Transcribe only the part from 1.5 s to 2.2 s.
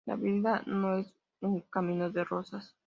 camino